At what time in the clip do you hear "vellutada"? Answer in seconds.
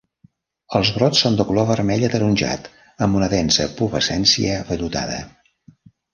4.73-5.21